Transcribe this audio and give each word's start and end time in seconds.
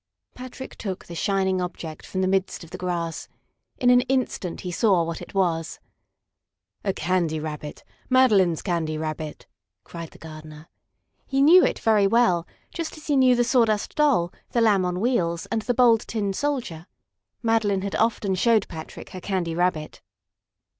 Patrick 0.33 0.75
took 0.79 1.05
the 1.05 1.13
shining 1.13 1.61
object 1.61 2.07
from 2.07 2.21
the 2.21 2.27
midst 2.27 2.63
of 2.63 2.71
the 2.71 2.77
grass. 2.79 3.27
In 3.77 3.91
an 3.91 4.01
instant 4.09 4.61
he 4.61 4.71
saw 4.71 5.03
what 5.03 5.21
it 5.21 5.35
was. 5.35 5.79
"A 6.83 6.91
Candy 6.91 7.39
Rabbit! 7.39 7.83
Madeline's 8.09 8.63
Candy 8.63 8.97
Rabbit!" 8.97 9.45
cried 9.83 10.09
the 10.09 10.17
gardener. 10.17 10.69
He 11.27 11.39
knew 11.39 11.63
it 11.63 11.77
very 11.77 12.07
well, 12.07 12.47
just 12.73 12.97
as 12.97 13.05
he 13.05 13.15
knew 13.15 13.35
the 13.35 13.43
Sawdust 13.43 13.93
Doll, 13.93 14.33
the 14.53 14.59
Lamb 14.61 14.85
on 14.85 14.99
Wheels, 14.99 15.45
and 15.51 15.61
the 15.61 15.75
Bold 15.75 15.99
Tin 16.07 16.33
Soldier. 16.33 16.87
Madeline 17.43 17.83
had 17.83 17.93
often 17.93 18.33
showed 18.33 18.67
Patrick 18.67 19.11
her 19.11 19.21
Candy 19.21 19.53
Rabbit. 19.53 20.01